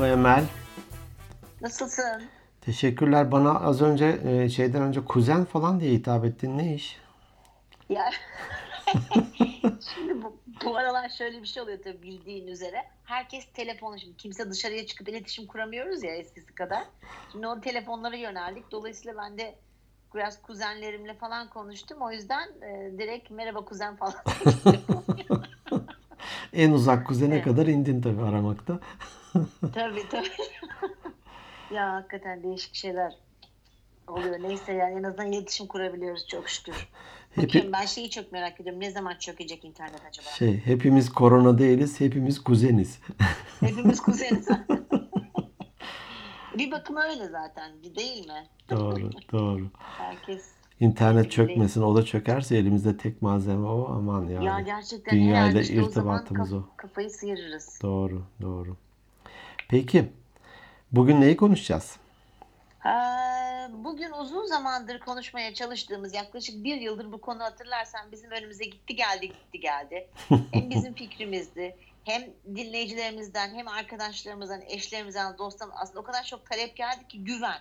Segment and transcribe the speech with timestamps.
[0.00, 0.44] Merhaba Emel.
[1.60, 2.22] Nasılsın?
[2.60, 3.32] Teşekkürler.
[3.32, 6.58] Bana az önce e, şeyden önce kuzen falan diye hitap ettin.
[6.58, 6.96] Ne iş?
[7.88, 8.10] Ya
[9.94, 12.84] şimdi bu, bu aralar şöyle bir şey oluyor tabii bildiğin üzere.
[13.04, 16.82] Herkes telefonu şimdi kimse dışarıya çıkıp iletişim kuramıyoruz ya eskisi kadar.
[17.32, 18.70] Şimdi o telefonlara yöneldik.
[18.70, 19.54] Dolayısıyla ben de
[20.14, 21.98] biraz kuzenlerimle falan konuştum.
[22.00, 24.14] O yüzden e, direkt merhaba kuzen falan.
[26.52, 27.44] En uzak kuzene Evet.
[27.44, 28.80] kadar indin tabii aramakta.
[29.74, 30.28] Tabii tabii.
[31.74, 33.14] ya hakikaten değişik şeyler
[34.06, 34.42] oluyor.
[34.42, 36.88] Neyse yani en azından iletişim kurabiliyoruz çok şükür.
[37.30, 38.80] Hepi, Bakayım ben şeyi çok merak ediyorum.
[38.80, 40.30] Ne zaman çökecek internet acaba?
[40.30, 42.98] şey, hepimiz korona değiliz, hepimiz kuzeniz.
[43.60, 44.48] Hepimiz kuzeniz.
[46.58, 48.46] bir bakıma öyle zaten değil mi?
[48.70, 49.70] Doğru, doğru.
[49.78, 50.44] Herkes.
[50.80, 53.88] İnternet çökmesin, o da çökerse elimizde tek malzeme o.
[53.88, 54.44] Aman yani.
[54.44, 56.76] Ya gerçekten dünyayla işte o zaman irtibatımız kaf- o.
[56.76, 57.78] kafayı sıyırırız.
[57.82, 58.76] Doğru, doğru.
[59.70, 60.12] Peki,
[60.92, 61.96] bugün neyi konuşacağız?
[63.84, 69.28] Bugün uzun zamandır konuşmaya çalıştığımız yaklaşık bir yıldır bu konu hatırlarsan bizim önümüze gitti geldi
[69.28, 70.08] gitti geldi.
[70.52, 72.22] Hem bizim fikrimizdi hem
[72.56, 77.58] dinleyicilerimizden hem arkadaşlarımızdan eşlerimizden dostlarımızdan aslında o kadar çok talep geldi ki güven.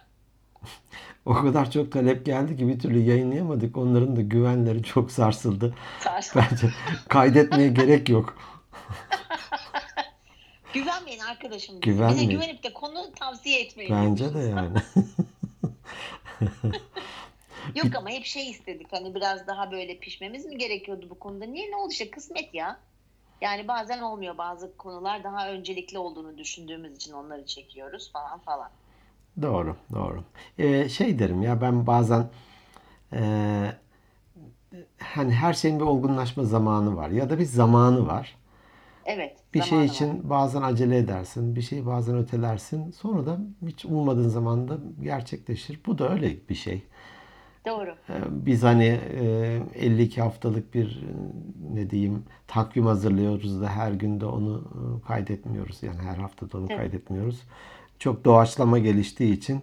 [1.26, 3.78] O kadar çok talep geldi ki bir türlü yayınlayamadık.
[3.78, 5.76] Onların da güvenleri çok sarsıldı.
[6.00, 6.70] Sars- Bence
[7.10, 8.38] kaydetmeye gerek yok.
[11.30, 11.82] Arkadaşım.
[11.82, 12.30] Güvenmeyin.
[12.30, 13.96] Bize güvenip de konu tavsiye etmeyin.
[13.96, 14.78] Bence de yani.
[17.76, 18.88] Yok ama hep şey istedik.
[18.94, 21.46] Hani biraz daha böyle pişmemiz mi gerekiyordu bu konuda?
[21.46, 22.80] Niye ne oldu işte kısmet ya.
[23.42, 24.38] Yani bazen olmuyor.
[24.38, 28.70] Bazı konular daha öncelikli olduğunu düşündüğümüz için onları çekiyoruz falan falan.
[29.42, 30.24] Doğru, doğru.
[30.58, 32.30] Ee, şey derim ya ben bazen
[33.14, 33.72] ee,
[35.00, 38.39] hani her şeyin bir olgunlaşma zamanı var ya da bir zamanı var.
[39.10, 39.38] Evet.
[39.54, 39.96] Bir şey zamanı var.
[39.96, 42.92] için bazen acele edersin, bir şeyi bazen ötelersin.
[42.92, 45.80] Sonra da hiç ummadığın zamanda gerçekleşir.
[45.86, 46.84] Bu da öyle bir şey.
[47.68, 47.96] Doğru.
[48.10, 54.26] Ee, Biz hani e, 52 haftalık bir e, ne diyeyim takvim hazırlıyoruz da her günde
[54.26, 54.64] onu
[55.04, 55.84] e, kaydetmiyoruz.
[55.84, 56.78] Yani her hafta da onu Evet.
[56.80, 57.42] kaydetmiyoruz.
[58.00, 59.62] Çok doğaçlama geliştiği için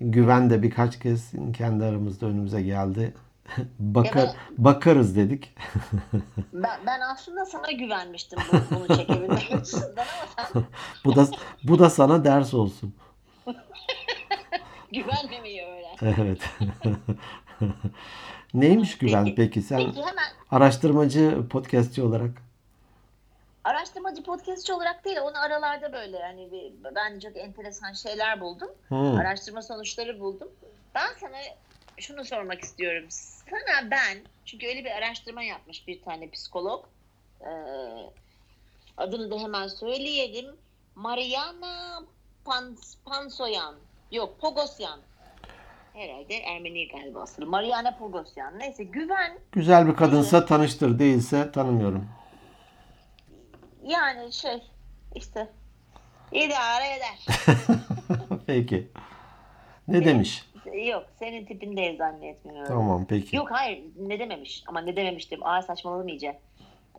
[0.00, 3.14] güven de birkaç kez kendi aramızda önümüze geldi.
[3.78, 4.34] Bakar, Evet.
[4.58, 5.54] bakarız dedik.
[6.52, 10.64] Ben, ben aslında sana güvenmiştim bu- bunu çekebilmek açısından ama sen
[11.04, 11.26] Bu da
[11.62, 12.94] bu da sana ders olsun.
[14.92, 16.14] güvenmemeyi öğren.
[16.18, 16.40] Evet.
[18.54, 19.36] Neymiş güven Peki.
[19.36, 22.30] peki sen Peki hemen araştırmacı podcastçi olarak?
[23.64, 28.68] araştırmacı podcastçi olarak değil onu aralarda böyle hani bir, ben çok enteresan şeyler buldum.
[28.88, 29.14] Hmm.
[29.16, 30.48] araştırma sonuçları buldum.
[30.94, 31.36] Ben sana
[32.00, 33.04] şunu sormak istiyorum.
[33.10, 36.84] Sana ben, çünkü öyle bir araştırma yapmış bir tane psikolog.
[37.40, 37.46] Ee,
[38.96, 40.46] adını da hemen söyleyelim.
[40.94, 42.02] Mariana
[42.44, 43.74] Pans, Pansoyan.
[44.12, 45.00] Yok, Pogosyan.
[45.92, 47.48] Herhalde Ermeni galiba aslında.
[47.48, 48.58] Mariana Pogosyan.
[48.58, 52.08] Neyse güven Güzel bir kadınsa tanıştır, değilse tanımıyorum.
[53.86, 54.62] yani şey
[55.14, 55.48] işte
[56.32, 57.26] idare eder.
[58.46, 58.88] Peki.
[59.88, 60.47] Ne demiş?
[60.74, 62.66] Yok senin tipin değil zannetmiyorum.
[62.68, 63.36] Tamam peki.
[63.36, 66.38] Yok hayır ne dememiş ama ne dememiştim ağır saçmaladım iyice.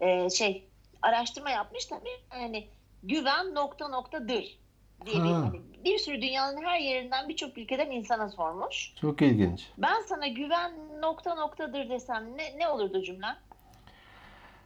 [0.02, 0.68] Ee, şey
[1.02, 2.68] araştırma yapmış tabii hani
[3.04, 4.60] güven nokta noktadır
[5.06, 5.36] diye bir, Ha.
[5.36, 8.94] hani bir sürü dünyanın her yerinden birçok ülkeden insana sormuş.
[9.02, 9.68] Çok ilginç.
[9.78, 13.36] Ben sana güven nokta noktadır desem ne, ne olurdu cümlen?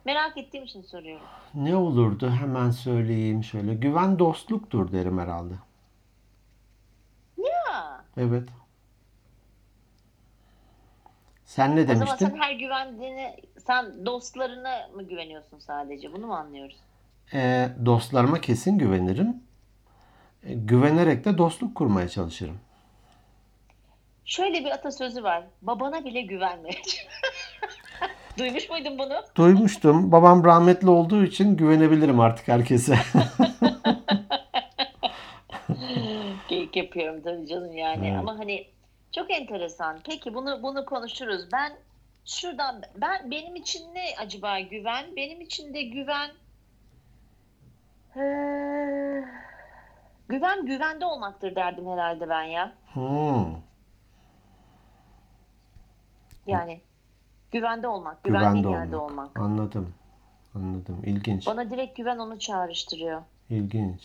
[0.06, 1.26] Merak ettiğim için soruyorum.
[1.54, 3.74] Ne olurdu hemen söyleyeyim şöyle.
[3.74, 5.54] Güven dostluktur derim herhalde.
[7.38, 8.50] Ya, Evet.
[11.56, 12.30] Sen ne o zaman demiştin?
[12.30, 13.36] sen her güvendiğini
[13.68, 16.14] sen dostlarına mı güveniyorsun sadece?
[16.14, 16.76] Bunu mu anlıyoruz?
[17.34, 19.36] Ee, dostlarıma kesin güvenirim.
[20.44, 22.58] Ee, güvenerek de dostluk kurmaya çalışırım.
[24.26, 25.44] Şöyle bir atasözü var.
[25.62, 26.70] Babana bile güvenme.
[28.38, 29.14] Duymuş muydun bunu?
[29.36, 30.12] Duymuştum.
[30.12, 32.98] Babam rahmetli olduğu için güvenebilirim artık herkese.
[36.50, 38.20] Geyik yapıyorum tabii canım yani Evet.
[38.20, 38.66] ama hani
[39.16, 40.00] çok enteresan.
[40.06, 41.52] Peki bunu bunu konuşuruz.
[41.54, 41.74] Ben
[42.26, 45.16] şuradan ben benim için ne acaba güven?
[45.16, 46.32] Benim için de güven
[48.16, 49.24] Ee,
[50.30, 52.74] güven güvende olmaktır derdim herhalde ben ya.
[52.94, 53.56] Hmm,
[56.48, 56.82] Yani
[57.52, 59.12] güvende olmak, güvende güvendiğin yerde olmak.
[59.38, 59.40] olmak.
[59.40, 59.94] Anladım.
[60.56, 61.02] Anladım.
[61.06, 61.48] İlginç.
[61.48, 63.22] Bana direkt güven onu çağrıştırıyor.
[63.50, 64.02] İlginç.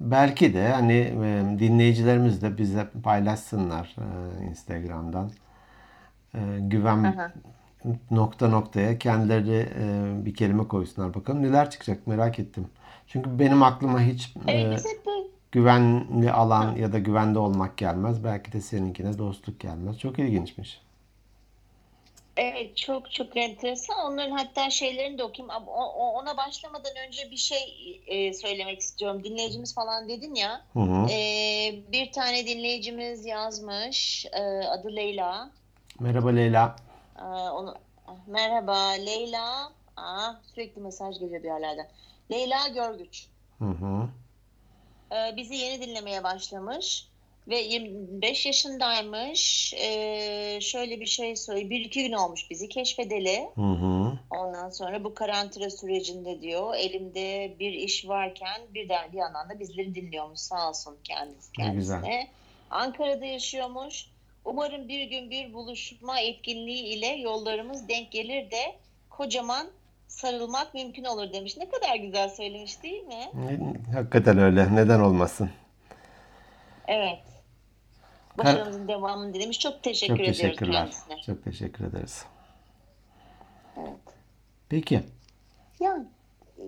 [0.00, 5.30] Belki de hani e, dinleyicilerimiz de bize paylaşsınlar e, Instagram'dan.
[6.34, 7.32] E, güven Aha.
[8.10, 12.66] nokta noktaya kendileri e, bir kelime koysunlar bakalım neler çıkacak merak ettim.
[13.06, 14.76] Çünkü benim aklıma hiç e,
[15.52, 18.24] güvenli alan ya da güvende olmak gelmez.
[18.24, 19.98] Belki de seninkine dostluk gelmez.
[19.98, 20.80] Çok ilginçmiş.
[22.40, 23.98] Evet çok çok enteresan.
[24.12, 25.66] Onların hatta şeylerini de okuyayım.
[25.66, 29.24] O- Ona başlamadan önce bir şey e, söylemek istiyorum.
[29.24, 30.62] Dinleyicimiz falan dedin ya.
[30.72, 31.06] Hı hı.
[31.10, 31.16] E,
[31.92, 34.26] bir tane dinleyicimiz yazmış.
[34.32, 35.50] E, adı Leyla.
[35.98, 36.76] Merhaba Leyla.
[37.18, 37.74] E, onu
[38.26, 39.72] Merhaba Leyla.
[39.96, 41.88] Aa, sürekli mesaj geliyor bir yerlerden.
[42.30, 43.26] Leyla Görgüç.
[43.58, 44.08] Hı hı.
[45.16, 47.06] E, bizi yeni dinlemeye başlamış
[47.48, 49.74] ve 25 yaşındaymış.
[49.74, 51.70] E, şöyle bir şey söyleyeyim.
[51.70, 53.48] Bir iki gün olmuş bizi keşfedeli.
[53.54, 54.18] Hı hı.
[54.30, 59.60] Ondan sonra bu karantina sürecinde diyor elimde bir iş varken bir de bir yandan da
[59.60, 61.96] bizleri dinliyormuş sağ olsun kendisi Ne güzel.
[61.96, 62.28] kendisine.
[62.70, 64.06] Ankara'da yaşıyormuş.
[64.44, 68.74] Umarım bir gün bir buluşma etkinliği ile yollarımız denk gelir de
[69.10, 69.66] kocaman
[70.08, 71.56] sarılmak mümkün olur demiş.
[71.56, 73.30] Ne kadar güzel söylemiş değil mi?
[73.94, 74.74] Hakikaten öyle.
[74.76, 75.50] Neden olmasın?
[76.90, 77.18] Evet.
[78.38, 79.58] Başarımızın devamını dilemiş.
[79.58, 80.72] Çok teşekkür Çok ediyoruz teşekkürler.
[80.72, 81.22] kendisine.
[81.22, 82.24] Çok teşekkür ederiz.
[83.76, 84.14] Evet.
[84.68, 85.00] Peki.
[85.80, 86.06] Yani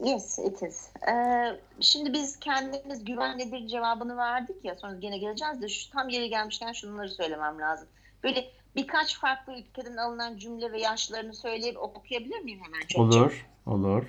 [0.04, 0.88] yes it is.
[1.08, 6.28] Ee, şimdi biz kendimiz güvenlidir cevabını verdik ya sonra gene geleceğiz de şu tam yeri
[6.28, 7.88] gelmişken şunları söylemem lazım.
[8.22, 12.98] Böyle birkaç farklı ülkeden alınan cümle ve yaşlarını söyleyip okuyabilir miyim hemen çocuk?
[12.98, 13.46] Olur.
[13.66, 14.04] Olur.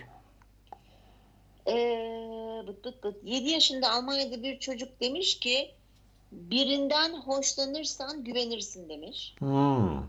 [1.68, 3.15] Ee, bıt bıt bıt.
[3.24, 5.71] 7 yaşında Almanya'da bir çocuk demiş ki
[6.33, 9.35] birinden hoşlanırsan güvenirsin demiş.
[9.39, 10.03] Hmm.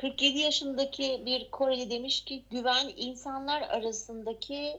[0.00, 4.78] 47 yaşındaki bir Koreli demiş ki güven insanlar arasındaki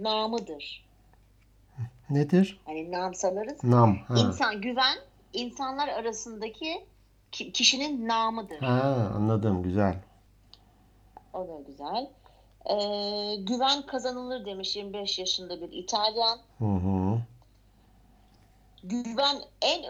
[0.00, 0.84] namıdır.
[2.10, 2.60] Nedir?
[2.64, 3.64] Hani nam sanırız.
[3.64, 3.96] Nam.
[4.08, 4.14] Ha.
[4.18, 4.98] İnsan güven
[5.32, 6.84] insanlar arasındaki
[7.32, 8.58] ki- kişinin namıdır.
[8.58, 9.62] Ha, anladım.
[9.62, 9.96] Güzel.
[11.34, 12.10] O da güzel.
[12.66, 16.38] Ee, güven kazanılır demiş 25 yaşında bir İtalyan.
[16.58, 17.01] Hı hı.
[18.84, 19.84] Güven en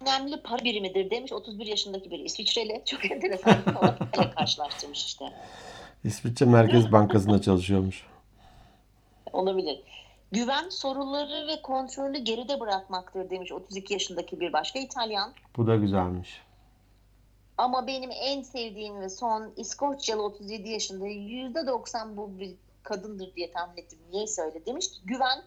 [0.00, 2.82] önemli para birimidir demiş 31 yaşındaki bir İsviçreli.
[2.86, 3.58] Çok enteresan.
[3.66, 5.24] Onunla karşılaştırmış işte.
[6.04, 8.06] İsviçre Merkez Bankası'nda çalışıyormuş.
[9.32, 9.82] Olabilir.
[10.32, 15.32] Güven soruları ve kontrolü geride bırakmaktır demiş 32 yaşındaki bir başka İtalyan.
[15.56, 16.40] Bu da güzelmiş.
[17.58, 23.76] Ama benim en sevdiğim ve son İskoçyalı 37 yaşında %90 bu bir kadındır diye tahmin
[23.82, 23.98] ettim.
[24.12, 25.42] Niye söyle demiş ki güven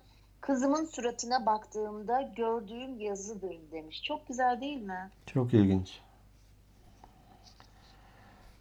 [0.47, 4.03] kızımın suratına baktığımda gördüğüm yazıdır demiş.
[4.03, 5.09] Çok güzel değil mi?
[5.25, 5.99] Çok ilginç.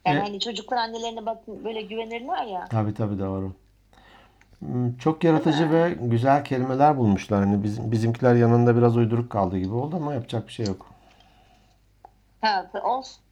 [0.05, 0.27] Yani Evet.
[0.27, 2.67] hani çocuklar annelerine bak böyle güvenirler ya.
[2.69, 3.53] Tabii tabii doğru.
[4.59, 7.45] Hmm, Çok yaratıcı ve güzel kelimeler bulmuşlar.
[7.45, 10.85] Hani bizim, bizimkiler yanında biraz uyduruk kaldı gibi oldu ama yapacak bir şey yok.
[12.41, 13.23] Ha, olsun.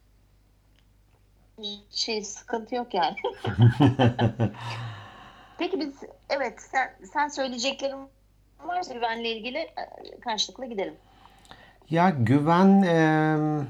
[1.90, 3.16] Şey sıkıntı yok yani.
[5.58, 5.94] Peki biz
[6.30, 8.08] evet sen, sen söyleyeceklerin
[8.68, 9.70] varsa güvenle ilgili e,
[10.24, 10.94] karşılıklı gidelim.
[11.90, 13.68] Ya güven em,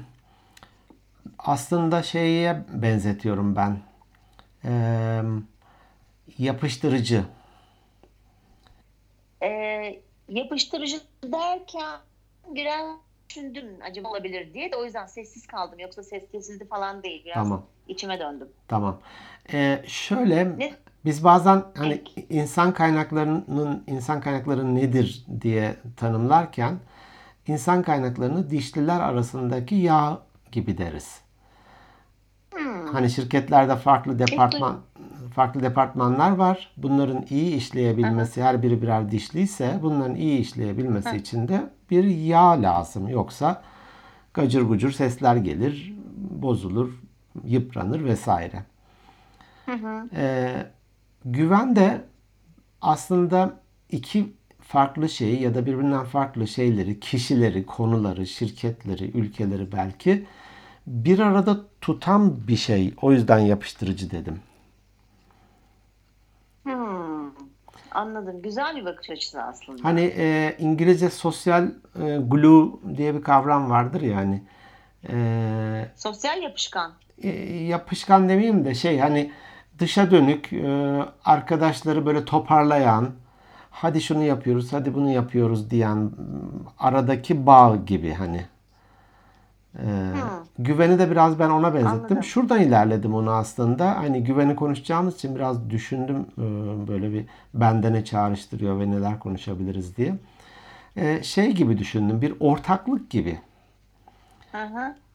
[1.39, 3.77] aslında şeye benzetiyorum ben.
[4.63, 5.47] Em,
[6.37, 7.23] yapıştırıcı.
[9.43, 9.99] Ee,
[10.29, 11.99] yapıştırıcı derken
[12.47, 12.97] biraz
[13.29, 15.79] düşündüm acaba olabilir diye de o yüzden sessiz kaldım.
[15.79, 17.25] Yoksa ses kesildi falan değil.
[17.25, 17.65] Biraz Tamam.
[17.87, 18.47] içime döndüm.
[18.67, 19.01] Tamam.
[19.53, 20.73] Ee, şöyle Ne?
[21.05, 26.79] Biz bazen hani insan kaynaklarının insan kaynakları nedir diye tanımlarken
[27.47, 30.19] insan kaynaklarını dişliler arasındaki yağ
[30.51, 31.21] gibi deriz.
[32.53, 32.87] Hmm.
[32.93, 34.79] Hani şirketlerde farklı departman
[35.35, 36.71] farklı departmanlar var.
[36.77, 43.07] Bunların iyi işleyebilmesi, her biri birer dişliyse bunların iyi işleyebilmesi için de bir yağ lazım.
[43.07, 43.61] Yoksa
[44.33, 47.01] gacır gucur sesler gelir, bozulur,
[47.43, 48.63] yıpranır vesaire.
[50.15, 50.65] Ee,
[51.25, 52.01] güven de
[52.81, 60.25] aslında iki farklı şeyi ya da birbirinden farklı şeyleri, kişileri, konuları, şirketleri, ülkeleri belki
[60.87, 62.93] bir arada tutan bir şey.
[63.01, 64.39] O yüzden yapıştırıcı dedim.
[66.63, 67.29] Hmm.
[67.91, 68.41] Anladım.
[68.41, 69.83] Güzel bir bakış açısı aslında.
[69.83, 71.63] Hani e, İngilizce sosyal
[72.01, 74.43] e, glue diye bir kavram vardır ya hani.
[75.09, 76.93] E, Sosyal yapışkan.
[77.23, 77.29] e,
[77.63, 79.31] yapışkan demeyeyim de şey hani
[79.79, 83.09] dışa dönük e, arkadaşları böyle toparlayan
[83.71, 86.11] hadi şunu yapıyoruz hadi bunu yapıyoruz diyen
[86.79, 88.45] aradaki bağ gibi hani.
[89.75, 89.85] E,
[90.59, 91.99] güveni de biraz ben ona benzettim.
[91.99, 92.23] Anladım.
[92.23, 93.97] Şuradan ilerledim onu aslında.
[93.97, 96.41] Hani güveni konuşacağımız için biraz düşündüm e,
[96.87, 100.15] böyle bir bende ne çağrıştırıyor ve neler konuşabiliriz diye.
[100.95, 102.21] E, şey gibi düşündüm.
[102.21, 103.39] Bir ortaklık gibi.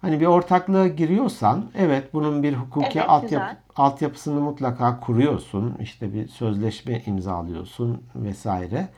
[0.01, 3.57] Hani bir ortaklığa giriyorsan evet bunun bir hukuki Evet, altyapı, güzel.
[3.77, 5.77] altyapısını mutlaka kuruyorsun.
[5.81, 8.89] İşte bir sözleşme imzalıyorsun vesaire.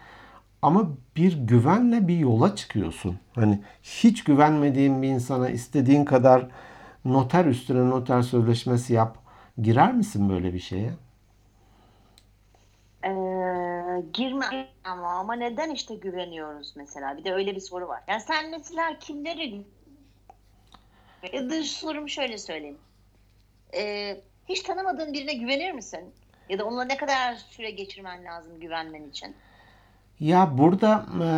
[0.62, 3.18] ama bir güvenle bir yola çıkıyorsun.
[3.34, 6.48] Hani hiç güvenmediğin bir insana istediğin kadar
[7.04, 9.18] noter üstüne noter sözleşmesi yap.
[9.62, 10.92] Girer misin böyle bir şeye?
[13.04, 13.10] Ee,
[14.12, 14.46] girme
[14.84, 17.16] ama ama neden işte güveniyoruz mesela?
[17.16, 18.02] Bir de öyle bir soru var.
[18.08, 19.66] Yani sen mesela kimleri
[21.32, 22.78] ya da sorum şöyle söyleyeyim.
[23.74, 26.00] Ee, hiç tanımadığın birine güvenir misin?
[26.48, 29.34] Ya da onunla ne kadar süre geçirmen lazım güvenmen için?
[30.20, 31.28] Ya burada e,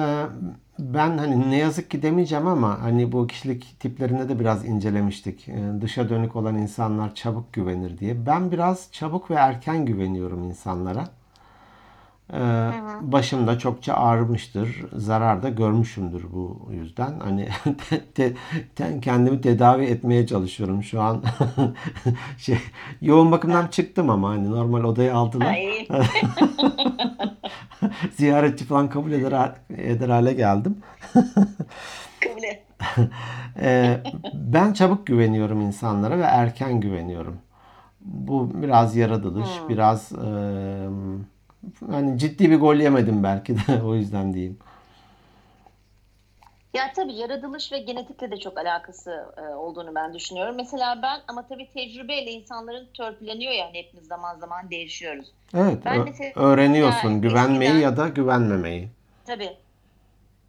[0.78, 5.48] ben hani ne yazık ki demeyeceğim ama hani bu kişilik tiplerinde de biraz incelemiştik.
[5.48, 8.26] E, dışa dönük olan insanlar çabuk güvenir diye.
[8.26, 11.08] Ben biraz çabuk ve erken güveniyorum insanlara.
[12.32, 12.38] E,
[13.00, 14.84] başımda çokça ağrımıştır.
[14.92, 17.20] Zarar da görmüşümdür bu yüzden.
[17.20, 17.48] Hani
[18.14, 18.32] te-
[18.74, 21.22] te- kendimi tedavi etmeye çalışıyorum şu an.
[22.38, 22.58] şey
[23.00, 25.56] yoğun bakımdan çıktım ama hani normal odaya aldılar.
[28.16, 30.76] Ziyaretçi falan kabul eder, eder hale geldim.
[32.20, 32.62] kabul et.
[33.60, 34.00] Ee,
[34.34, 37.36] ben çabuk güveniyorum insanlara ve erken güveniyorum.
[38.00, 40.26] Bu biraz yaratılış, biraz e,
[41.90, 44.58] hani ciddi bir gol yemedim belki de o yüzden diyeyim.
[46.74, 50.56] Ya tabii yaratılış ve genetikle de çok alakası e, olduğunu ben düşünüyorum.
[50.56, 55.26] Mesela ben ama tabii tecrübeyle insanların törpüleniyor yani hepimiz zaman zaman değişiyoruz.
[55.54, 58.88] Evet, Ben mesela öğreniyorsun güvenmeyi eskiden- ya da güvenmemeyi.
[59.26, 59.56] Tabii.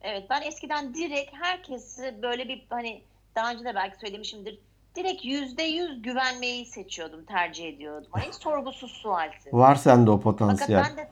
[0.01, 3.01] Evet ben eskiden direkt herkesi böyle bir hani
[3.36, 4.60] daha önce de belki söylemişimdir.
[4.96, 8.10] Direkt yüzde yüz güvenmeyi seçiyordum, tercih ediyordum.
[8.12, 9.54] Hani sorgusuz sualsiz.
[9.54, 10.84] Var sende o Fakat potansiyel.
[10.90, 11.10] ben de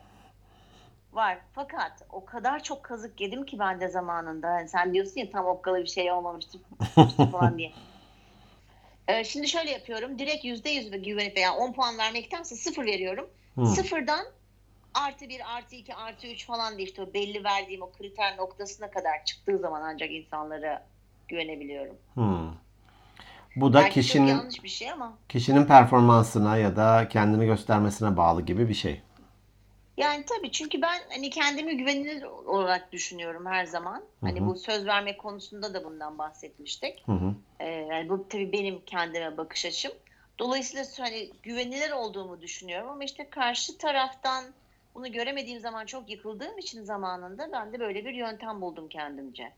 [1.14, 1.38] var.
[1.54, 4.48] Fakat o kadar çok kazık yedim ki ben de zamanında.
[4.48, 6.62] Hani sen diyorsun ya tam okkalı bir şey olmamıştır
[7.32, 7.72] falan diye.
[9.08, 10.20] Ee, şimdi şöyle yapıyorum.
[10.20, 13.30] Direkt yüzde yüz güvenip veya 10 puan vermektense sıfır veriyorum.
[13.56, 13.66] Hı.
[13.66, 14.26] Sıfırdan
[14.94, 18.92] artı bir, artı iki, artı üç falan diye işte o belli verdiğim o kriter noktasına
[18.92, 20.86] kadar çıktığı zaman ancak insanlara
[21.28, 21.96] güvenebiliyorum.
[22.14, 22.52] Hmm.
[23.56, 28.42] Bu da Belki kişinin yanlış bir şey ama kişinin performansına ya da kendini göstermesine bağlı
[28.42, 29.02] gibi bir şey.
[29.98, 34.04] Yani tabii çünkü ben hani kendimi güvenilir olarak düşünüyorum her zaman.
[34.22, 34.48] Hani Hı hı.
[34.48, 37.04] bu söz verme konusunda da bundan bahsetmiştik.
[37.06, 37.34] Hı hı.
[37.60, 39.92] Ee, yani bu tabii benim kendime bakış açım.
[40.40, 44.46] Dolayısıyla hani güvenilir olduğumu düşünüyorum ama işte karşı taraftan
[44.96, 49.52] bunu göremediğim zaman çok yıkıldığım için zamanında ben de böyle bir yöntem buldum kendimce.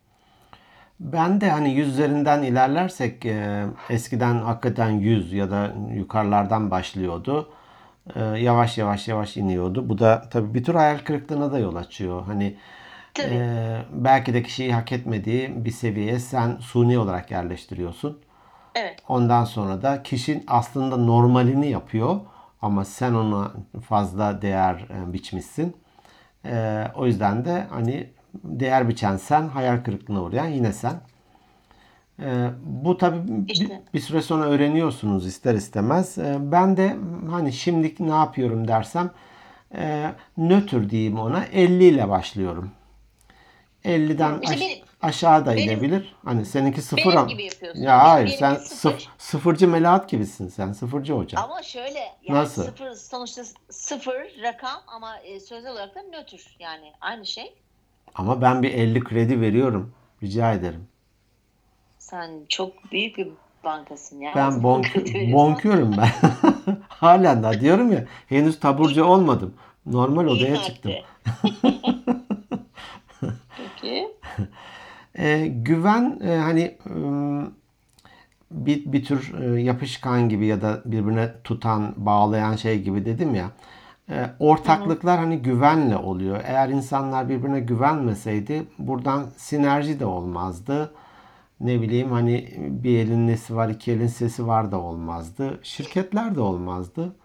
[0.99, 7.49] Ben de hani yüz üzerinden ilerlersek e, eskiden hakikaten yüz ya da yukarılardan başlıyordu.
[8.15, 9.89] E, yavaş yavaş yavaş iniyordu.
[9.89, 12.23] Bu da tabii bir tür hayal kırıklığına da yol açıyor.
[12.25, 12.57] Hani
[13.13, 13.33] Tabii.
[13.33, 18.19] e, belki de kişiyi hak etmediği bir seviyeye sen suni olarak yerleştiriyorsun.
[18.75, 18.99] Evet.
[19.07, 22.19] Ondan sonra da kişinin aslında normalini yapıyor
[22.61, 23.51] ama sen ona
[23.87, 25.77] fazla değer e, biçmişsin.
[26.45, 28.09] E, o yüzden de hani
[28.43, 31.01] değer biçen sen, hayal kırıklığına uğrayan yine sen.
[32.19, 33.81] E, bu tabii bir, İşte.
[33.93, 36.17] bir süre sonra öğreniyorsunuz ister istemez.
[36.17, 36.97] E, ben de
[37.31, 39.11] hani şimdilik ne yapıyorum dersem
[39.75, 42.71] e, nötr diyeyim ona 50 ile başlıyorum.
[43.85, 46.15] 50'den İşte aş- benim- aşağı da benim- inebilir.
[46.25, 47.27] Hani seninki sıfır Benim ama.
[47.27, 47.81] gibi yapıyorsun.
[47.81, 48.91] Ya Benim- hayır benimki sen sıfır.
[48.99, 50.73] sıf- sıfırcı Melahat gibisin sen.
[50.73, 51.39] Sıfırcı hoca.
[51.39, 52.63] Ama şöyle yani Nasıl?
[52.63, 57.53] sıfır sonuçta sıfır rakam ama e, sözel olarak da nötr yani aynı şey.
[58.15, 59.93] Ama ben bir 50 kredi veriyorum.
[60.23, 60.87] Rica ederim.
[61.99, 63.27] Sen çok büyük bir
[63.63, 64.31] bankasın ya.
[64.35, 65.33] Ben veriyorsun?
[65.33, 66.09] bonkörüm ben.
[66.87, 69.53] Halen daha diyorum ya henüz taburcu olmadım.
[69.85, 70.91] Normal odaya çıktım.
[73.57, 74.07] Peki.
[75.17, 77.53] Ee, güven e, hani ım,
[78.51, 83.45] bir, bir tür e, yapışkan gibi ya da birbirine tutan, bağlayan şey gibi dedim ya.
[83.45, 83.51] E,
[84.39, 86.41] ortaklıklar hani güvenle oluyor.
[86.45, 90.93] Eğer insanlar birbirine güvenmeseydi buradan sinerji de olmazdı.
[91.59, 95.59] Ne bileyim hani bir elin nesi var, iki elin sesi var da olmazdı.
[95.63, 97.15] Şirketler de olmazdı.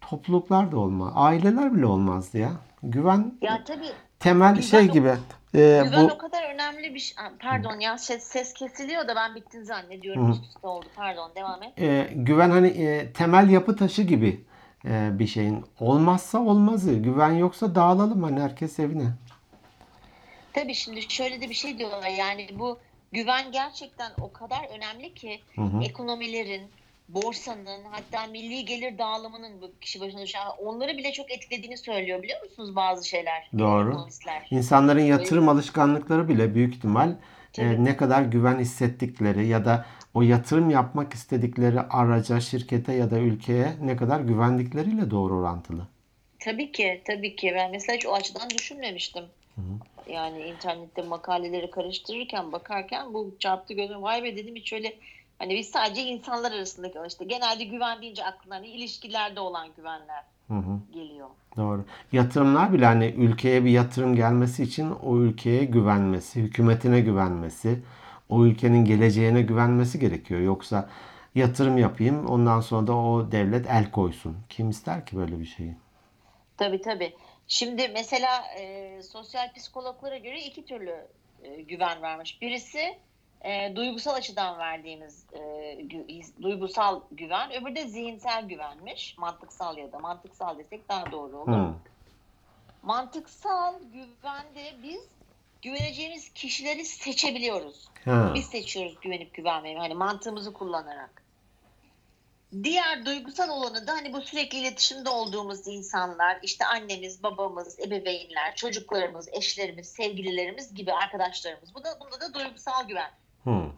[0.00, 1.12] Topluluklar da olmaz.
[1.16, 2.50] Aileler bile olmazdı ya.
[2.82, 3.86] Güven Ya tabii
[4.20, 5.08] temel güven şey o- gibi.
[5.08, 7.24] e, güven bu o kadar önemli bir şey.
[7.24, 10.22] Aa, Pardon ya ses, ses kesiliyor da ben bittin zannediyorum.
[10.22, 10.30] Hı hı.
[10.32, 10.86] Üst üste oldu.
[10.96, 11.72] Pardon devam et.
[11.80, 14.44] e, güven hani e, temel yapı taşı gibi
[14.88, 15.64] bir şeyin.
[15.80, 16.94] Olmazsa olmazı.
[16.94, 19.08] Güven yoksa dağılalım hani herkes evine.
[20.52, 22.78] Tabii şimdi şöyle de bir şey diyorlar yani bu
[23.12, 25.82] güven gerçekten o kadar önemli ki Hı hı.
[25.82, 26.62] ekonomilerin,
[27.08, 32.42] borsanın hatta milli gelir dağılımının bu kişi başına düşen onları bile çok etkilediğini söylüyor biliyor
[32.42, 33.50] musunuz bazı şeyler?
[33.58, 34.06] Doğru.
[34.50, 37.14] İnsanların yatırım alışkanlıkları bile büyük ihtimal
[37.58, 43.18] e, ne kadar güven hissettikleri ya da o yatırım yapmak istedikleri araca, şirkete ya da
[43.18, 45.86] ülkeye ne kadar güvendikleriyle doğru orantılı.
[46.38, 47.52] Tabii ki, tabii ki.
[47.54, 49.24] Ben mesela hiç o açıdan düşünmemiştim.
[50.08, 54.02] Yani internette makaleleri karıştırırken bakarken bu çarptı gözüm.
[54.02, 54.94] Vay be dedim hiç öyle
[55.38, 60.54] hani biz sadece insanlar arasındaki işte genelde güven deyince aklına hani ilişkilerde olan güvenler Hı
[60.54, 60.78] hı.
[60.94, 61.28] geliyor.
[61.56, 61.84] Doğru.
[62.12, 67.78] Yatırımlar bile hani ülkeye bir yatırım gelmesi için o ülkeye güvenmesi, hükümetine güvenmesi,
[68.28, 70.40] o ülkenin geleceğine güvenmesi gerekiyor.
[70.40, 70.88] Yoksa
[71.34, 74.36] yatırım yapayım ondan sonra da o devlet el koysun.
[74.48, 75.76] Kim ister ki böyle bir şeyi?
[76.56, 77.14] Tabii tabii.
[77.48, 81.06] Şimdi mesela e, sosyal psikologlara göre iki türlü
[81.42, 82.42] e, güven vermiş.
[82.42, 82.98] Birisi
[83.44, 85.38] e, duygusal açıdan verdiğimiz e,
[85.80, 89.18] gü- duygusal güven, öbürü de zihinsel güvenmiş.
[89.18, 91.52] Mantıksal ya da mantıksal desek daha doğru olur.
[91.52, 91.74] Hı.
[92.82, 95.08] Mantıksal güvende biz
[95.64, 97.88] güveneceğimiz kişileri seçebiliyoruz.
[98.04, 98.32] Ha.
[98.34, 99.78] Biz seçiyoruz güvenip güvenmeyi.
[99.78, 101.22] Hani mantığımızı kullanarak.
[102.62, 109.28] Diğer duygusal olanı da hani bu sürekli iletişimde olduğumuz insanlar, işte annemiz, babamız, ebeveynler, çocuklarımız,
[109.32, 111.74] eşlerimiz, sevgililerimiz gibi arkadaşlarımız.
[111.74, 113.10] Bu da bunda da duygusal güven
[113.44, 113.70] Hı.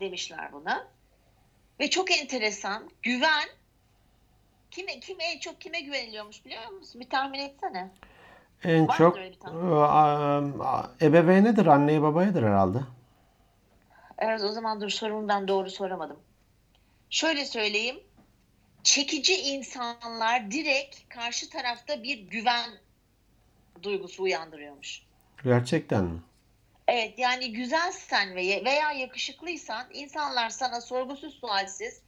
[0.00, 0.88] demişler buna.
[1.80, 2.90] Ve çok enteresan.
[3.02, 3.48] Güven
[4.70, 7.00] kime kime en çok kime güveniliyormuş biliyor musun?
[7.00, 7.90] Bir tahmin etsene.
[8.64, 9.74] En Vardır çok öyle bir e,
[10.64, 12.78] a- ebeveynedir, anneye babayadır herhalde.
[14.18, 16.20] Evet o zaman dur sorumu ben doğru soramadım.
[17.10, 18.00] Şöyle söyleyeyim.
[18.82, 22.70] Çekici insanlar direkt karşı tarafta bir güven
[23.82, 25.02] duygusu uyandırıyormuş.
[25.44, 26.20] Gerçekten mi?
[26.88, 32.00] Evet yani güzelsen ve veya yakışıklıysan insanlar sana sorgusuz sualsiz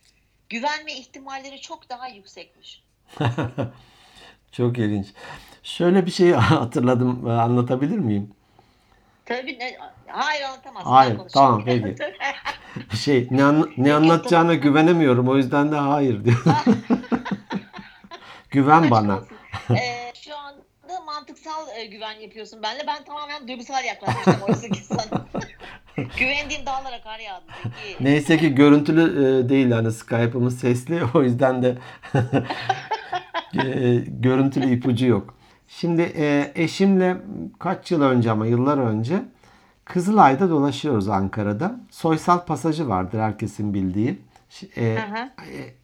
[0.48, 2.84] güvenme ihtimalleri çok daha yüksekmiş.
[4.52, 5.06] Çok ilginç.
[5.62, 8.30] Şöyle bir şey hatırladım, e, anlatabilir miyim?
[9.26, 9.76] Tabii ne,
[10.06, 10.90] hayır anlatamazsın.
[10.90, 11.96] Hayır, tamam, peki.
[12.96, 16.44] Şey, ne, anla- ne anlatacağına güvenemiyorum, o yüzden de hayır diyor.
[18.50, 19.20] Güven bana.
[19.70, 22.84] Ee, şu anda mantıksal e, güven yapıyorsun benle.
[22.86, 25.26] Ben tamamen duygusal yaklaşmıştım oysa ki sana.
[26.18, 27.44] Güvendiğim dağlara kar yağdı.
[28.00, 29.02] Neyse ki görüntülü
[29.44, 31.78] e, değil hani Skype'ımız sesli o yüzden de
[33.54, 35.34] e, görüntülü ipucu yok.
[35.68, 37.16] Şimdi e, eşimle
[37.58, 39.22] kaç yıl önce ama yıllar önce
[39.84, 41.80] Kızılay'da dolaşıyoruz Ankara'da.
[41.90, 44.18] Soysal pasajı vardır herkesin bildiği.
[44.76, 44.98] E, e,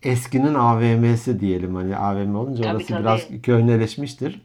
[0.02, 3.00] eskinin AVM'si diyelim hani AVM olunca Tabii, orası tabii.
[3.00, 4.42] biraz köhneleşmiştir.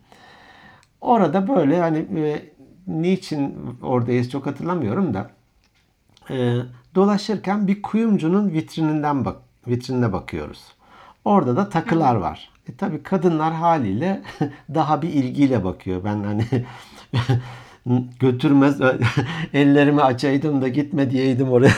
[1.01, 2.49] Orada böyle hani e,
[2.87, 5.29] niçin oradayız çok hatırlamıyorum da
[6.29, 6.55] e,
[6.95, 10.61] dolaşırken bir kuyumcunun vitrininden bak vitrinine bakıyoruz.
[11.25, 12.49] Orada da takılar var.
[12.69, 14.21] E tabii kadınlar haliyle
[14.73, 16.03] daha bir ilgiyle bakıyor.
[16.03, 16.45] Ben hani
[18.19, 18.81] götürmez
[19.53, 21.73] ellerimi açaydım da gitme diyeydim oraya.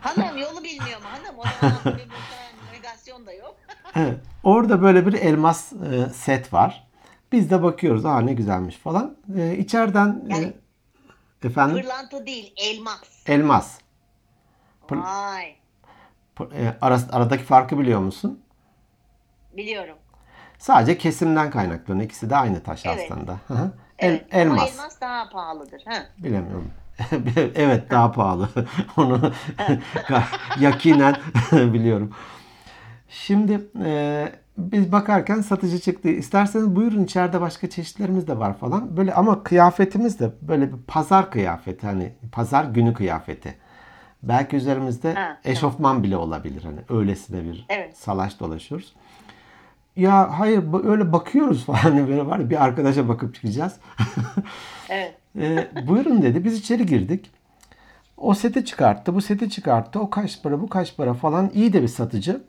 [0.00, 1.38] Hanım yolu bilmiyor mu hanım?
[1.38, 1.44] O
[2.72, 3.56] navigasyon da yok.
[3.96, 4.16] Evet.
[4.44, 6.86] Orada böyle bir elmas e, set var.
[7.32, 8.04] Biz de bakıyoruz.
[8.06, 9.16] Aa ne güzelmiş falan.
[9.36, 10.52] E, içeriden e, Yani-
[11.44, 13.00] efendim Pırlanta değil elmas.
[13.26, 13.78] elmas.
[14.90, 15.56] Vay e,
[16.80, 18.40] aras- aradaki farkı biliyor musun?
[19.56, 19.96] biliyorum.
[20.58, 22.04] Sadece kesimden kaynaklanıyor.
[22.04, 23.10] İkisi de aynı taş Evet.
[23.12, 23.36] aslında.
[23.50, 23.68] El-
[23.98, 24.72] Evet, Ama elmas.
[24.74, 25.82] elmas daha pahalıdır.
[25.86, 25.94] Ha.
[26.18, 26.70] Bilemiyorum.
[27.54, 28.48] evet daha pahalı.
[28.96, 29.32] Onu
[30.60, 31.16] yakinen
[31.52, 32.10] biliyorum.
[33.08, 36.08] Şimdi e, biz bakarken satıcı çıktı.
[36.08, 38.96] İsterseniz buyurun içeride başka çeşitlerimiz de var falan.
[38.96, 43.54] Böyle ama kıyafetimiz de böyle bir pazar kıyafeti hani pazar günü kıyafeti.
[44.28, 47.96] Belki üzerimizde Ha, eşofman bile olabilir hani öylesine bir Evet.
[47.98, 48.92] salaş dolaşıyoruz.
[49.96, 53.76] Ya hayır öyle bakıyoruz falan böyle var bir arkadaşa bakıp çıkacağız.
[54.88, 55.14] Evet.
[55.38, 56.44] E, buyurun dedi.
[56.44, 57.30] Biz içeri girdik.
[58.16, 60.00] O seti çıkarttı, bu seti çıkarttı.
[60.00, 61.50] O kaç para, bu kaç para falan.
[61.54, 62.42] İyi de bir satıcı.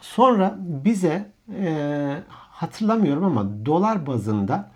[0.00, 1.26] Sonra bize
[1.60, 4.70] e, hatırlamıyorum ama dolar bazında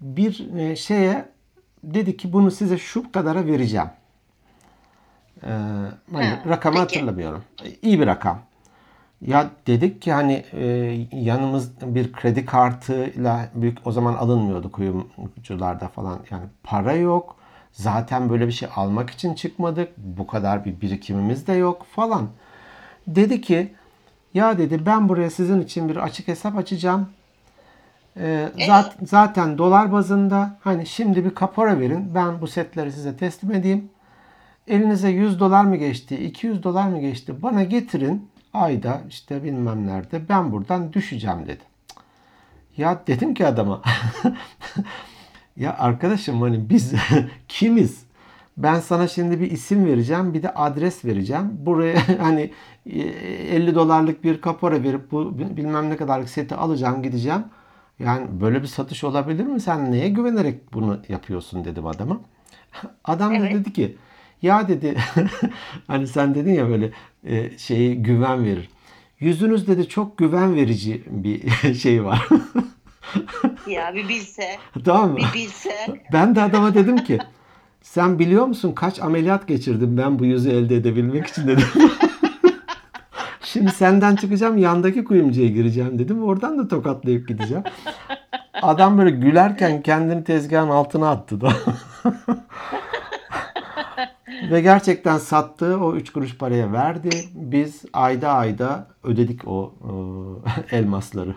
[0.00, 1.28] bir e, şeye
[1.84, 3.88] dedi ki bunu size şu kadara vereceğim.
[5.42, 5.48] E,
[6.12, 6.96] hani Ha, rakamı peki.
[6.98, 7.44] hatırlamıyorum.
[7.82, 8.38] İyi bir rakam.
[9.20, 10.64] Ya dedik ki hani e,
[11.12, 16.18] yanımız bir kredi kartıyla büyük o zaman alınmıyordu kuyumcularda falan.
[16.30, 17.36] Yani para yok.
[17.72, 19.92] Zaten böyle bir şey almak için çıkmadık.
[19.96, 22.28] Bu kadar bir birikimimiz de yok falan.
[23.06, 23.74] Dedi ki
[24.34, 27.08] ya dedi ben buraya sizin için bir açık hesap açacağım.
[28.16, 32.14] E, zat- zaten dolar bazında hani şimdi bir kapora verin.
[32.14, 33.88] Ben bu setleri size teslim edeyim.
[34.68, 37.42] Elinize 100 dolar mı geçti, 200 dolar mı geçti?
[37.42, 41.62] Bana getirin ayda işte bilmem nerede ben buradan düşeceğim dedi.
[42.76, 43.82] Ya dedim ki adama
[45.56, 46.92] ya arkadaşım hani biz
[47.48, 48.06] kimiz?
[48.56, 51.50] Ben sana şimdi bir isim vereceğim, bir de adres vereceğim.
[51.58, 52.50] Buraya hani
[52.86, 57.44] e, 50 dolarlık bir kapora verip bu bilmem ne kadarlık seti alacağım, gideceğim.
[57.98, 59.60] Yani böyle bir satış olabilir mi?
[59.60, 62.20] Sen neye güvenerek bunu yapıyorsun dedim adama.
[63.04, 63.54] Adam da Evet.
[63.54, 63.96] dedi ki
[64.42, 64.96] ya dedi
[65.86, 66.90] hani sen dedin ya böyle
[67.24, 68.68] e, şeyi güven verir.
[69.20, 72.28] Yüzünüz dedi çok güven verici bir şey var.
[73.66, 75.16] Ya bir bilse, tamam mı?
[75.18, 75.70] bir bilse.
[76.12, 77.18] Ben de adama dedim ki
[77.82, 81.64] sen biliyor musun kaç ameliyat geçirdim ben bu yüzü elde edebilmek için dedim.
[83.42, 86.22] Şimdi senden çıkacağım yandaki kuyumcuya gireceğim dedim.
[86.24, 87.62] Oradan da tokatlayıp gideceğim.
[88.62, 91.52] Adam böyle gülerken kendini tezgahın altına attı da.
[94.50, 97.10] Ve gerçekten sattığı o 3 kuruş paraya verdi.
[97.34, 99.74] Biz ayda ayda ödedik o
[100.70, 101.34] e, elmasları.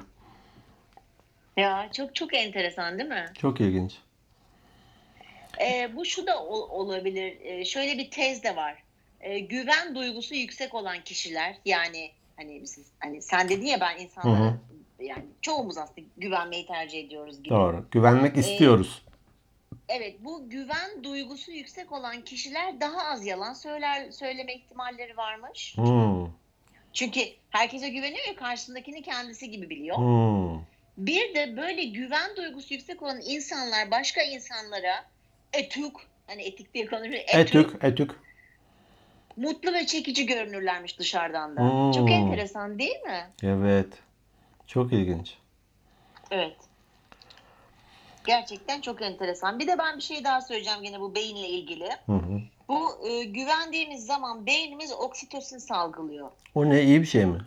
[1.57, 3.25] Ya çok çok enteresan değil mi?
[3.41, 3.97] Çok ilginç.
[5.61, 7.37] Ee, bu şu da ol- olabilir.
[7.41, 8.83] Ee, şöyle bir tez de var.
[9.21, 14.49] Ee, güven duygusu yüksek olan kişiler yani hani biz, hani sen dedin ya ben insanlara
[14.49, 14.59] Hı
[14.99, 17.49] yani çoğumuz aslında güvenmeyi tercih ediyoruz gibi.
[17.49, 17.85] Doğru.
[17.91, 19.01] Güvenmek istiyoruz.
[19.89, 25.77] Evet bu güven duygusu yüksek olan kişiler daha az yalan söyler söyleme ihtimalleri varmış.
[25.77, 26.27] Hmm.
[26.93, 29.97] Çünkü herkese güveniyor ya karşısındakini kendisi gibi biliyor.
[29.97, 30.61] Hmm.
[30.97, 35.05] Bir de böyle güven duygusu yüksek olan insanlar başka insanlara
[35.53, 35.93] etik
[36.27, 37.23] hani etik diye konuşuyor.
[37.27, 38.11] Etük, etük.
[39.37, 41.61] mutlu ve çekici görünürlermiş dışarıdan da.
[41.61, 41.91] Hmm.
[41.91, 43.29] Çok enteresan değil mi?
[43.43, 43.87] Evet.
[44.67, 45.37] Çok ilginç.
[46.31, 46.68] Evet.
[48.29, 49.59] Gerçekten çok enteresan.
[49.59, 51.89] Bir de ben bir şey daha söyleyeceğim gene bu beyinle ilgili.
[52.05, 52.41] Hı hı.
[52.67, 56.31] Bu e, güvendiğimiz zaman beynimiz oksitosin salgılıyor.
[56.55, 57.39] O ne iyi bir şey mi?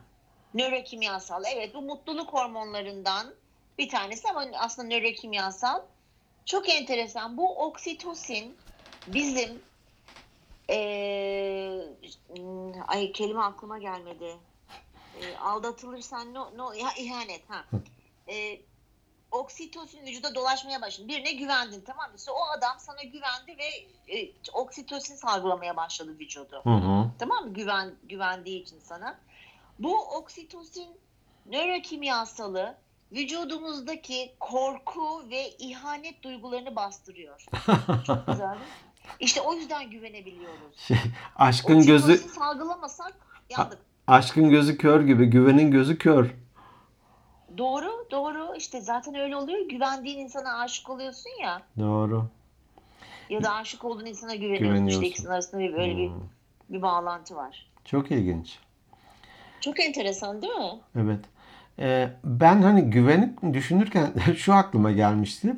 [0.54, 1.44] Nörokimyasal.
[1.54, 3.34] Evet bu mutluluk hormonlarından
[3.78, 5.80] bir tanesi ama aslında nörokimyasal.
[6.46, 7.36] Çok enteresan.
[7.36, 8.56] Bu oksitosin
[9.06, 9.62] bizim
[10.68, 11.88] eee,
[12.88, 14.36] ay kelime aklıma gelmedi.
[15.20, 17.64] Eee, aldatılırsan no, no ya ihanet ha.
[18.28, 18.62] Eee,
[19.32, 21.08] oksitosin vücuda dolaşmaya başladı.
[21.08, 22.16] Birine güvendin tamam mı?
[22.16, 23.68] İşte o adam sana güvendi ve
[24.16, 26.60] e, oksitosin salgılamaya başladı vücudu.
[26.64, 27.10] Hı hı.
[27.18, 27.54] Tamam mı?
[27.54, 29.18] Güven güvendiği için sana.
[29.78, 30.88] Bu oksitosin
[31.46, 32.74] nörokimyasalı
[33.12, 37.40] vücudumuzdaki korku ve ihanet duygularını bastırıyor.
[38.06, 38.66] Çok güzel değil mi?
[39.20, 40.76] İşte o yüzden güvenebiliyoruz.
[40.76, 40.96] Şey,
[41.36, 43.14] aşkın gözü Oksitosin salgılamasak
[43.50, 43.78] yandık.
[44.06, 46.30] aşkın gözü kör gibi, güvenin gözü kör.
[47.58, 48.54] Doğru, doğru.
[48.56, 49.68] İşte zaten öyle oluyor.
[49.68, 51.62] Güvendiğin insana aşık oluyorsun ya.
[51.78, 52.26] Doğru.
[53.30, 54.66] Ya da aşık olduğun insana güveniyorsun.
[54.68, 55.00] Güveniyorsun.
[55.02, 56.14] İşte ikisinin arasında bir, böyle bir, Hmm.
[56.70, 57.70] bir bağlantı var.
[57.84, 58.58] Çok ilginç.
[59.60, 60.80] Çok enteresan değil mi?
[60.96, 61.24] Evet.
[61.78, 65.56] Ee, ben hani güvenip düşünürken şu aklıma gelmişti.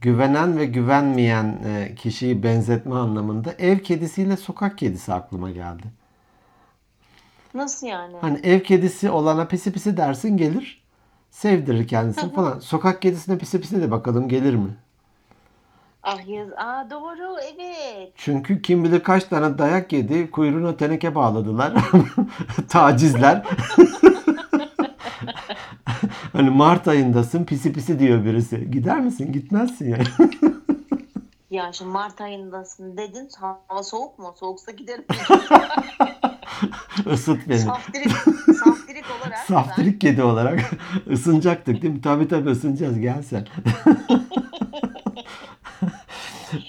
[0.00, 5.84] Güvenen ve güvenmeyen e, kişiyi benzetme anlamında ev kedisiyle sokak kedisi aklıma geldi.
[7.54, 8.16] Nasıl yani?
[8.20, 10.81] Hani ev kedisi olana pisi pisi dersin gelir.
[11.32, 12.58] Sevdirir kendisini falan.
[12.58, 14.70] Sokak kedisine pisi pisi de bakalım gelir mi?
[16.02, 16.48] Ah yaz.
[16.56, 18.12] Aa doğru evet.
[18.16, 20.30] Çünkü kim bilir kaç tane dayak yedi.
[20.30, 21.72] Kuyruğuna teneke bağladılar.
[22.68, 23.42] Tacizler.
[26.32, 28.70] hani Mart ayındasın pisi pisi diyor birisi.
[28.70, 29.32] Gider misin?
[29.32, 30.04] Gitmezsin yani.
[31.50, 33.28] Ya şimdi Mart ayındasın dedin.
[33.40, 34.34] Hava soğuk mu?
[34.40, 35.04] Soğuksa giderim.
[37.12, 37.58] Isıt beni.
[37.58, 38.12] saftirik,
[39.52, 40.60] saftirik kedi olarak
[41.10, 42.00] ısınacaktık değil mi?
[42.00, 43.46] Tabii tabii ısınacağız gel sen.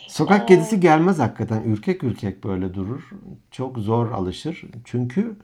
[0.07, 1.63] Sokak kedisi gelmez hakikaten.
[1.63, 3.09] Ürkek ürkek böyle durur.
[3.51, 4.61] Çok zor alışır.
[4.85, 5.35] Çünkü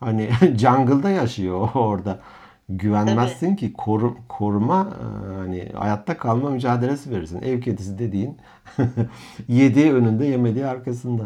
[0.00, 2.20] hani jungle'da yaşıyor orada.
[2.68, 7.42] Güvenmezsin ki koru, koruma e, hani hayatta kalma mücadelesi verirsin.
[7.42, 8.38] Ev kedisi dediğin
[9.48, 11.22] yediği önünde yemediği arkasında.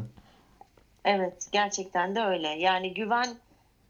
[1.05, 2.49] Evet gerçekten de öyle.
[2.49, 3.29] Yani güven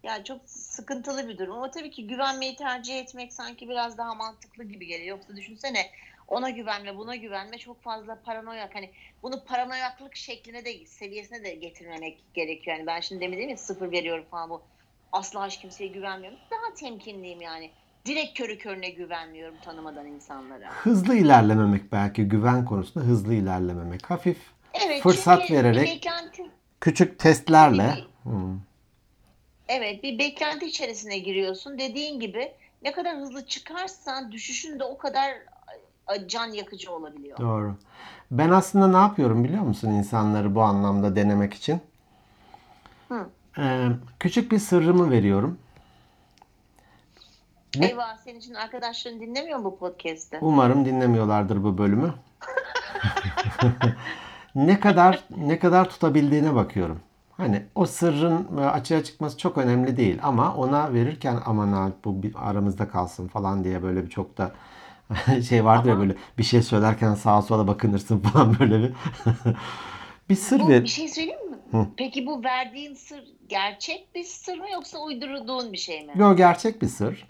[0.02, 1.52] ya çok sıkıntılı bir durum.
[1.52, 5.16] Ama tabii ki güvenmeyi tercih etmek sanki biraz daha mantıklı gibi geliyor.
[5.16, 5.86] Yoksa düşünsene
[6.28, 8.74] ona güvenme, buna güvenme çok fazla paranoyak.
[8.74, 8.90] Hani
[9.22, 12.76] bunu paranoyaklık şekline de seviyesine de getirmemek gerekiyor.
[12.76, 14.62] Yani ben şimdi demin dedim ya sıfır veriyorum falan bu.
[15.12, 16.38] Asla hiç kimseye güvenmiyorum.
[16.50, 17.70] Daha temkinliyim yani.
[18.06, 20.70] Direkt körü körüne güvenmiyorum tanımadan insanlara.
[20.70, 24.10] Hızlı ilerlememek belki güven konusunda hızlı ilerlememek.
[24.10, 24.38] Hafif
[24.86, 26.42] Evet, Fırsat vererek- beklenti,
[26.80, 27.86] küçük testlerle.
[27.90, 28.04] Tabii.
[28.22, 28.58] Hmm.
[29.72, 31.78] Evet bir beklenti içerisine giriyorsun.
[31.78, 32.52] Dediğin gibi
[32.82, 35.32] ne kadar hızlı çıkarsan düşüşün de o kadar
[36.26, 37.38] can yakıcı olabiliyor.
[37.38, 37.74] Doğru.
[38.30, 41.80] Ben aslında ne yapıyorum biliyor musun insanları bu anlamda denemek için?
[43.08, 43.26] Hı.
[43.58, 43.88] Ee,
[44.20, 45.58] küçük bir sırrımı veriyorum.
[47.76, 47.86] Ne?
[47.86, 50.38] Eyvah senin için arkadaşların dinlemiyor mu bu podcast'ı?
[50.40, 52.14] Umarım dinlemiyorlardır bu bölümü.
[54.54, 57.00] ne kadar ne kadar tutabildiğine bakıyorum.
[57.40, 62.20] Hani o sırrın e, açığa çıkması çok önemli değil ama ona verirken aman ha bu
[62.34, 64.52] aramızda kalsın falan diye böyle bir çok da
[65.48, 68.92] şey vardır ya böyle bir şey söylerken sağa sola bakınırsın falan böyle bir
[70.28, 70.82] bir sır Bu ver.
[70.82, 71.88] bir şey söyleyeyim mi?
[71.96, 76.12] Peki bu verdiğin sır gerçek bir sır mı yoksa uydurduğun bir şey mi?
[76.16, 77.26] Yo gerçek bir sır.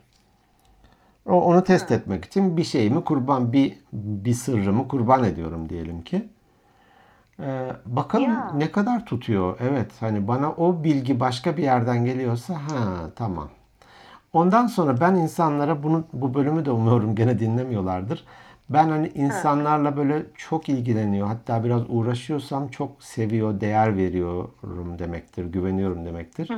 [1.26, 6.28] O, onu test etmek için bir şeyimi kurban, bir bir sırrımı kurban ediyorum diyelim ki.
[7.42, 8.50] Ee, bakalım Ya.
[8.54, 9.56] ne kadar tutuyor.
[9.60, 13.48] Evet hani bana o bilgi başka bir yerden geliyorsa ha tamam.
[14.32, 18.24] Ondan sonra ben insanlara bunu bu bölümü de umuyorum gene dinlemiyorlardır.
[18.70, 21.26] Ben hani insanlarla böyle çok ilgileniyor.
[21.26, 26.48] Hatta biraz uğraşıyorsam çok seviyor, değer veriyorum demektir, güveniyorum demektir.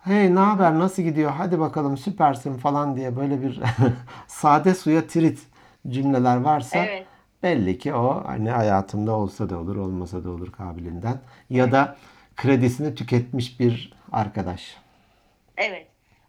[0.00, 3.60] Hey ne haber nasıl gidiyor hadi bakalım süpersin falan diye böyle bir
[4.26, 5.42] sade suya tirit
[5.88, 7.06] cümleler varsa Evet.
[7.42, 11.96] Belli ki o hani hayatımda olsa da olur olmasa da olur kabiliğinden ya da
[12.36, 14.76] kredisini tüketmiş bir arkadaş.
[15.56, 15.86] Evet.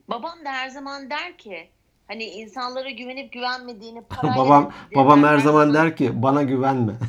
[0.08, 1.69] Babam da her zaman der ki
[2.08, 6.93] hani insanlara güvenip güvenmediğini parayla babam babam her zaman der ki bana güvenme.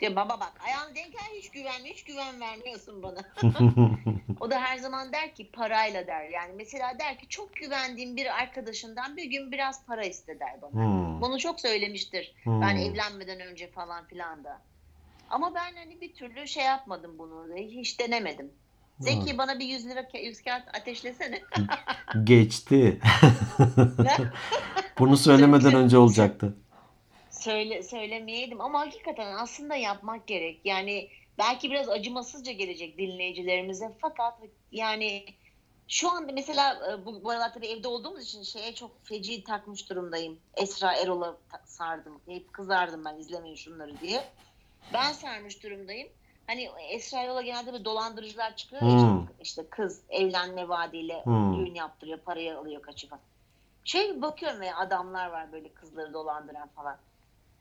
[0.00, 3.18] Diyor baba bak ayağını denken hiç güvenme hiç güven vermiyorsun bana.
[4.40, 6.28] o da her zaman der ki parayla der.
[6.28, 10.72] Yani mesela der ki çok güvendiğim bir arkadaşından bir gün biraz para iste der bana.
[10.72, 11.20] Hmm.
[11.20, 12.34] Bunu çok söylemiştir.
[12.42, 12.60] Hmm.
[12.60, 14.60] Ben evlenmeden önce falan filan da.
[15.30, 17.56] Ama ben hani bir türlü şey yapmadım bunu.
[17.56, 18.50] Hiç denemedim.
[19.00, 21.42] Zeki bana bir 100 lira ka- 100 kağıt ateşlesene.
[22.24, 23.00] Geçti.
[24.98, 26.56] Bunu söylemeden önce olacaktı.
[27.44, 30.60] Söyle söylemeyeydim ama hakikaten aslında yapmak gerek.
[30.64, 34.38] Yani belki biraz acımasızca gelecek dinleyicilerimize fakat
[34.72, 35.24] yani
[35.88, 39.90] şu anda mesela e, bu, bu aralar tabii evde olduğumuz için şeye çok feci takmış
[39.90, 40.38] durumdayım.
[40.56, 42.20] Esra Erol'a sardım.
[42.28, 44.24] Hep kızardım ben izlemeyin şunları diye.
[44.92, 46.08] Ben sarmış durumdayım.
[46.46, 48.96] Hani Esra Erol'a genelde bir dolandırıcılar çıkıyor Hmm.
[48.96, 51.58] işte, işte kız evlenme vaadiyle Hmm.
[51.58, 53.18] düğün yaptırıyor, parayı alıyor kaçıyor.
[53.84, 56.98] Şey bakıyorum ve adamlar var böyle kızları dolandıran falan.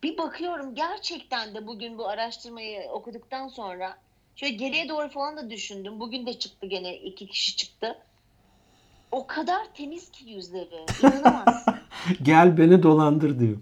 [0.04, 3.98] Bir bakıyorum gerçekten de bugün bu araştırmayı okuduktan sonra
[4.36, 6.00] şöyle geriye doğru falan da düşündüm.
[6.00, 7.98] Bugün de çıktı gene iki kişi çıktı.
[9.12, 10.86] O kadar temiz ki yüzleri.
[11.04, 11.66] İnanamaz.
[12.22, 13.58] Gel beni dolandır diyor.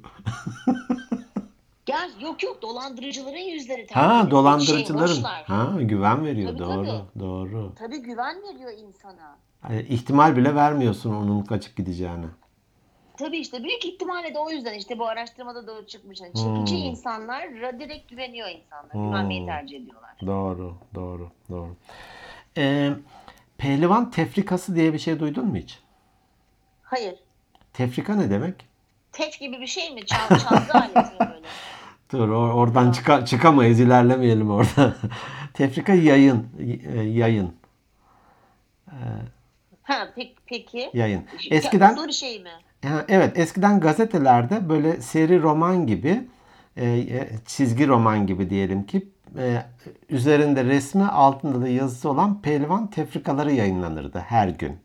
[1.85, 3.87] Gel yok yok dolandırıcıların yüzleri.
[3.87, 3.99] tabii.
[3.99, 5.07] Ha Şey, dolandırıcıların.
[5.07, 5.43] hoşlar.
[5.43, 6.49] Ha güven veriyor.
[6.49, 6.85] Tabii, doğru.
[6.85, 7.19] tabii.
[7.19, 7.73] Doğru.
[7.79, 9.37] Tabii güven veriyor insana.
[9.61, 12.25] Hani ihtimal bile vermiyorsun onun kaçıp gideceğini.
[13.21, 16.21] Tabii işte büyük ihtimalle de o yüzden işte bu araştırmada da çıkmış.
[16.21, 16.89] Yani çekici Hmm.
[16.91, 18.93] insanlar direkt güveniyor insanlar.
[18.93, 19.07] Hmm.
[19.09, 20.11] Güvenmeyi tercih ediyorlar.
[20.25, 21.75] Doğru, doğru, doğru.
[22.57, 22.89] Ee,
[23.57, 25.79] pehlivan tefrikası diye bir şey duydun mu hiç?
[26.83, 27.15] Hayır.
[27.73, 28.55] Tefrika ne demek?
[29.11, 30.05] Tef gibi bir şey mi?
[30.05, 31.47] Çal, çalgı aleti mi böyle?
[32.11, 34.95] Dur or- oradan çıka- çıkamayız ilerlemeyelim orada.
[35.53, 37.53] Tefrika yayın, y- yayın,
[39.83, 40.35] Ha peki.
[40.45, 40.89] peki.
[40.93, 41.19] yayın.
[41.49, 42.51] Ya, Eskiden Hızlı bir şey mi?
[42.83, 46.27] Evet, eskiden gazetelerde böyle seri roman gibi,
[46.77, 49.63] e, e, çizgi roman gibi diyelim ki, e,
[50.09, 54.77] üzerinde resmi altında da yazısı olan pehlivan tefrikaları yayınlanırdı her gün.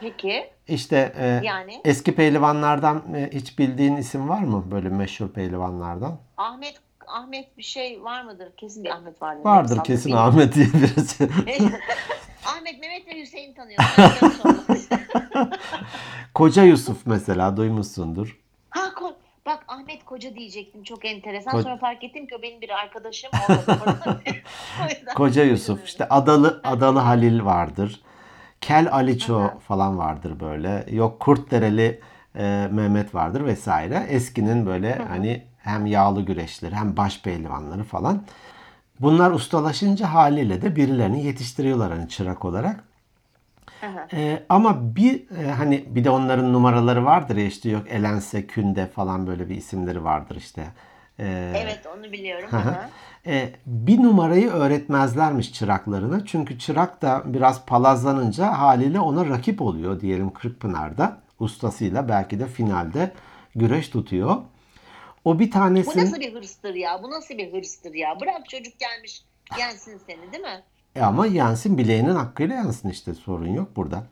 [0.00, 0.50] Peki.
[0.68, 6.18] İşte e, Yani eski pehlivanlardan e, hiç bildiğin isim var mı böyle meşhur pehlivanlardan?
[6.36, 6.74] Ahmet
[7.06, 8.52] Ahmet bir şey var mıdır?
[8.56, 9.44] Kesin bir Ahmet vardır.
[9.44, 10.12] Vardır kesin.
[10.12, 11.28] Ahmet diye birisi.
[12.58, 13.84] Ahmet, Mehmet ve Hüseyin tanıyorum.
[16.34, 18.38] Koca Yusuf mesela duymuşsundur.
[18.70, 19.14] ha ko-
[19.46, 20.82] bak Ahmet Koca diyecektim.
[20.82, 21.54] Çok enteresan.
[21.54, 23.30] Ko- Sonra fark ettim ki o benim bir arkadaşım.
[25.14, 28.00] Koca Yusuf işte Adalı Adalı Halil vardır.
[28.60, 29.58] Kel Aliço Aha.
[29.58, 30.86] falan vardır böyle.
[30.90, 32.00] Yok Kurtdereli
[32.36, 34.06] e, Mehmet vardır vesaire.
[34.08, 38.22] Eskinin böyle hani hem yağlı güreşleri hem baş pehlivanları falan.
[39.02, 42.84] Bunlar ustalaşınca haliyle de birilerini yetiştiriyorlar hani çırak olarak.
[43.82, 44.06] Aha.
[44.12, 48.86] E, ama bir e, hani bir de onların numaraları vardır ya işte yok Elense, Künde
[48.86, 50.66] falan böyle bir isimleri vardır işte.
[51.18, 52.48] E, Evet onu biliyorum.
[53.26, 56.26] E, bir numarayı öğretmezlermiş çıraklarına.
[56.26, 61.16] Çünkü çırak da biraz palazlanınca haliyle ona rakip oluyor diyelim Kırkpınar'da.
[61.38, 63.12] Ustasıyla belki de finalde
[63.56, 64.36] güreş tutuyor.
[65.24, 67.00] O bir Bu tanesi nasıl bir hırstır ya?
[67.02, 68.20] Bu nasıl bir hırstır ya?
[68.20, 69.22] Bırak çocuk gelmiş
[69.58, 70.62] yensin seni değil mi?
[70.96, 74.04] E ama yensin bileğinin hakkıyla yensin işte sorun yok burada.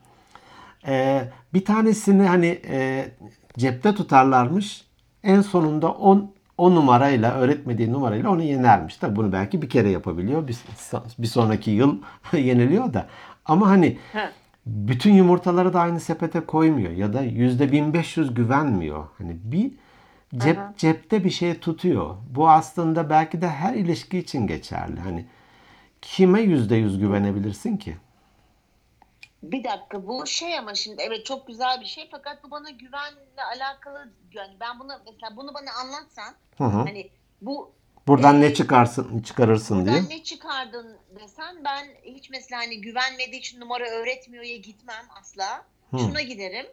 [0.87, 3.07] E, bir tanesini hani e,
[3.57, 4.85] cepte tutarlarmış.
[5.23, 8.95] En sonunda 10 o numarayla öğretmediği numarayla onu yenermiş.
[8.97, 10.47] Tabi bunu belki bir kere yapabiliyor.
[10.47, 10.57] Bir,
[11.17, 11.97] bir sonraki yıl
[12.33, 13.07] yeniliyor da.
[13.45, 14.31] Ama hani Ha.
[14.65, 19.07] bütün yumurtaları da aynı sepete koymuyor ya da yüzde 1500 güvenmiyor.
[19.17, 19.71] Hani bir
[20.37, 20.73] cep, Aha.
[20.77, 22.15] cepte bir şey tutuyor.
[22.29, 24.99] Bu aslında belki de her ilişki için geçerli.
[24.99, 25.25] Hani
[26.01, 27.97] kime yüzde yüz güvenebilirsin ki?
[29.43, 33.43] Bir dakika bu şey ama şimdi evet çok güzel bir şey fakat bu bana güvenle
[33.55, 36.77] alakalı yani ben bunu mesela bunu bana anlatsan Hı hı.
[36.77, 37.09] hani
[37.41, 37.71] bu
[38.07, 39.95] Buradan Ee, ne çıkarsın çıkarırsın diye.
[39.95, 45.65] buradan ne çıkardın desen ben hiç mesela hani güvenmediği için numara öğretmiyor ya gitmem asla.
[45.91, 45.97] Hı.
[45.97, 46.65] Şuna giderim.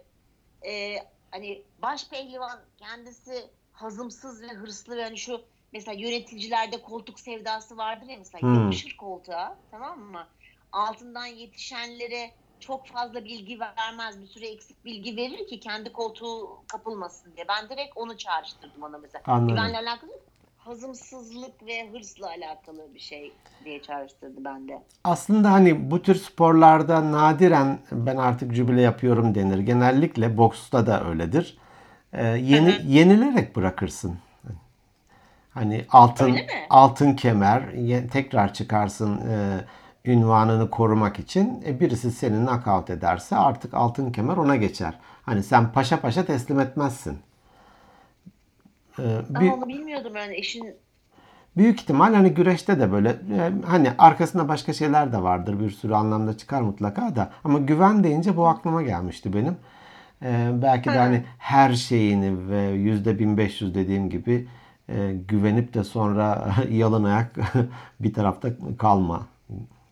[0.66, 0.96] Ee,
[1.30, 5.40] hani baş pehlivan kendisi hazımsız ve hırslı ve hani şu
[5.72, 8.54] mesela yöneticilerde koltuk sevdası vardır ya mesela Hmm.
[8.54, 10.28] yapışır koltuğa tamam mı?
[10.72, 14.20] Altından yetişenlere çok fazla bilgi vermez.
[14.20, 17.48] Bir süre eksik bilgi verir ki kendi koltuğu kapılmasın diye.
[17.48, 19.22] Ben direkt onu çağrıştırdım ona mesela.
[19.26, 19.48] Anladım.
[19.48, 20.10] Güvenle alakalı.
[20.58, 23.32] Hazımsızlık ve hırsla alakalı bir şey
[23.64, 24.82] diye çağrıştırdı bende.
[25.04, 29.58] Aslında hani bu tür sporlarda nadiren ben artık jübile yapıyorum denir.
[29.58, 31.58] Genellikle boksta da öyledir.
[32.12, 34.18] Ee, yeni, yenilerek bırakırsın.
[35.50, 36.36] Hani altın
[36.70, 37.62] altın kemer
[38.12, 39.64] tekrar çıkarsın e,
[40.04, 41.62] ünvanını korumak için.
[41.66, 44.98] E, birisi seni knockout ederse artık altın kemer ona geçer.
[45.22, 47.18] Hani sen paşa paşa teslim etmezsin.
[48.98, 50.74] Ee, bir- onu bilmiyordum yani işin
[51.56, 55.94] Büyük ihtimal hani güreşte de böyle e, hani arkasında başka şeyler de vardır bir sürü
[55.94, 59.56] anlamda çıkar mutlaka da ama güven deyince bu aklıma gelmişti benim.
[60.22, 64.48] E, belki de hani her şeyini ve yüzde 1500 dediğim gibi
[64.88, 67.32] e, güvenip de sonra yalın ayak
[68.00, 69.26] bir tarafta kalma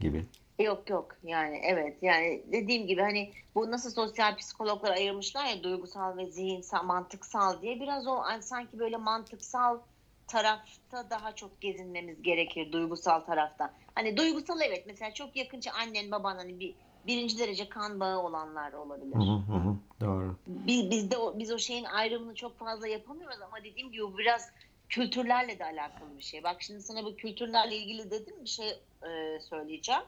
[0.01, 0.23] gibi.
[0.59, 6.17] Yok yok yani evet yani dediğim gibi hani bu nasıl sosyal psikologlar ayırmışlar ya duygusal
[6.17, 9.79] ve zihinsel mantıksal diye biraz o hani sanki böyle mantıksal
[10.27, 13.75] tarafta daha çok gezinmemiz gerekir duygusal tarafta.
[13.95, 16.75] Hani duygusal evet mesela çok yakınca annen baban hani bir
[17.07, 19.15] birinci derece kan bağı olanlar olabilir.
[19.15, 20.37] Hı hı Doğru.
[20.47, 24.51] Biz, bizde o, biz o şeyin ayrımını çok fazla yapamıyoruz ama dediğim gibi bu biraz
[24.89, 26.43] kültürlerle de alakalı bir şey.
[26.43, 28.69] Bak şimdi sana bu kültürlerle ilgili dedim bir şey
[29.03, 30.03] e, söyleyeceğim.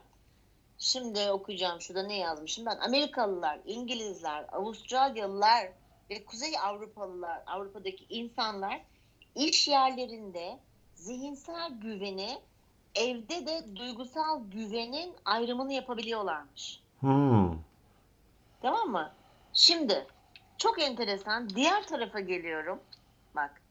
[0.79, 2.77] Şimdi okuyacağım şurada ne yazmışım ben.
[2.77, 5.69] Amerikalılar, İngilizler, Avustralyalılar
[6.09, 8.81] ve Kuzey Avrupalılar, Avrupa'daki insanlar
[9.35, 10.59] iş yerlerinde
[10.95, 12.39] zihinsel güveni
[12.95, 16.79] evde de duygusal güvenin ayrımını yapabiliyorlarmış.
[16.99, 17.57] Hmm.
[18.61, 19.11] Tamam mı?
[19.53, 20.07] Şimdi
[20.57, 21.49] çok enteresan.
[21.49, 22.79] Diğer tarafa geliyorum.
[23.35, 23.61] Bak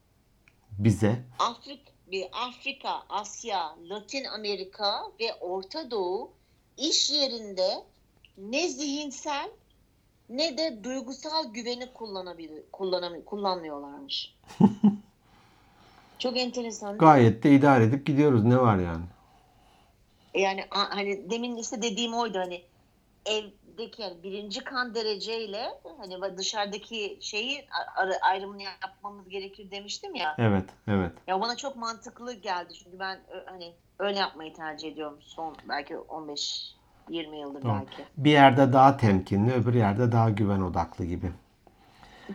[0.79, 6.38] Bize Afrik, bir Afrika, Asya, Latin Amerika ve Orta Doğu
[6.79, 7.85] iş yerinde
[8.38, 9.51] ne zihinsel
[10.29, 14.35] ne de duygusal güveni kullanabilir, kullanam kullanmıyorlarmış.
[16.19, 16.99] Çok enteresan.
[16.99, 18.45] gayet de idare edip gidiyoruz.
[18.45, 19.05] Ne var yani?
[20.35, 22.62] Yani hani demin işte dediğim oydu hani
[23.27, 27.67] evdeki yani birinci kan dereceyle hani dışarıdaki şeyi
[28.23, 30.35] ayrımını yapmamız gerekir demiştim ya.
[30.38, 31.12] Evet, evet.
[31.27, 36.74] Ya bana çok mantıklı geldi çünkü ben hani öyle yapmayı tercih ediyorum son belki 15
[37.08, 37.72] 20 yıldır Doğru.
[37.74, 38.04] belki.
[38.16, 41.32] Bir yerde daha temkinli, öbür yerde daha güven odaklı gibi.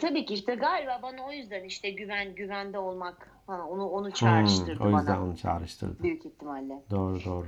[0.01, 4.13] Tabii ki işte galiba bana o yüzden işte güven güvende olmak falan onu onu Hmm,
[4.13, 6.03] çağrıştırdı o yüzden bana onu çağrıştırdı.
[6.03, 6.81] büyük ihtimalle.
[6.91, 7.47] Doğru doğru.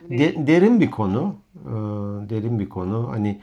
[0.00, 1.36] Büyük De- derin bir konu.
[1.66, 1.70] Ee,
[2.30, 3.08] derin bir konu.
[3.12, 3.40] Hani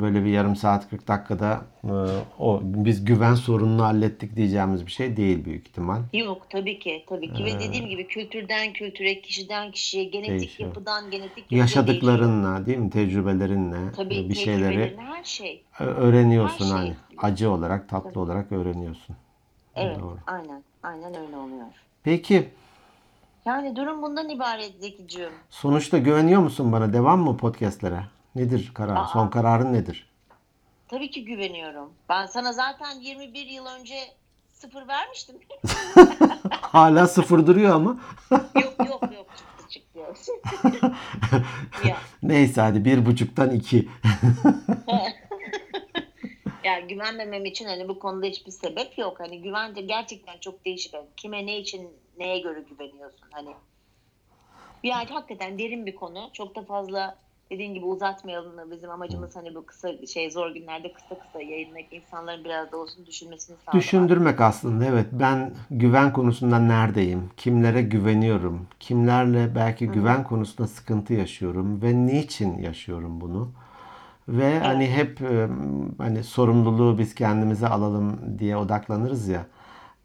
[0.00, 1.92] böyle bir yarım saat 40 dakikada e,
[2.38, 6.00] o biz güven sorununu hallettik diyeceğimiz bir şey değil büyük ihtimal.
[6.12, 10.68] Yok tabii ki tabii ki Ee, ve dediğim gibi kültürden kültüre, kişiden kişiye, genetik Değişiyor.
[10.68, 11.86] yapıdan genetik yapıya değişiyor.
[11.88, 12.90] Yaşadıklarınla değil mi?
[12.90, 15.62] Tecrübelerinle Tabii bir şeyleri her şey.
[15.78, 16.76] öğreniyorsun her şey.
[16.78, 16.94] hani.
[17.18, 18.18] Acı olarak, tatlı Tabii.
[18.18, 19.16] olarak öğreniyorsun.
[19.76, 20.18] Evet, Doğru.
[20.26, 21.66] aynen, aynen öyle oluyor.
[22.04, 22.48] Peki
[23.46, 25.30] Yani durum bundan ibaret Zekiciğim.
[25.50, 26.92] sonuçta güveniyor musun bana?
[26.92, 28.00] Devam mı podcastlere?
[28.34, 28.96] Nedir karar?
[28.96, 29.06] Aa.
[29.06, 30.08] Son kararın nedir?
[30.88, 31.92] Tabii ki güveniyorum.
[32.08, 33.94] Ben sana zaten 21 yıl önce
[34.52, 35.36] sıfır vermiştim.
[36.50, 38.00] Hala sıfır duruyor ama.
[38.54, 40.92] yok yok yok çıktı çıktı.
[42.22, 43.88] Neyse hadi bir buçuktan iki.
[46.64, 49.20] ya güvenmemem için hani bu konuda hiçbir sebep yok.
[49.20, 50.94] Hani güven de gerçekten çok değişik.
[50.94, 53.50] Hani kime ne için neye göre güveniyorsun hani.
[54.82, 56.30] Yani hakikaten derin bir konu.
[56.32, 57.16] Çok da fazla
[57.54, 62.44] dediğin gibi uzatmayalım bizim amacımız hani bu kısa şey zor günlerde kısa kısa yayınlayıp insanların
[62.44, 63.82] biraz da olsun düşünmesini sağlamak.
[63.82, 65.06] Düşündürmek aslında evet.
[65.12, 67.30] Ben güven konusunda neredeyim?
[67.36, 68.66] Kimlere güveniyorum?
[68.80, 73.52] Kimlerle belki güven konusunda sıkıntı yaşıyorum ve niçin yaşıyorum bunu?
[74.28, 75.20] Ve hani hep
[75.98, 79.46] hani sorumluluğu biz kendimize alalım diye odaklanırız ya.